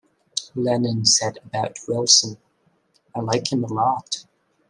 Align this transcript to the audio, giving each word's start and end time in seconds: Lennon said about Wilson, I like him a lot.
Lennon 0.55 1.05
said 1.05 1.37
about 1.45 1.77
Wilson, 1.87 2.39
I 3.13 3.19
like 3.19 3.51
him 3.53 3.63
a 3.63 3.71
lot. 3.71 4.25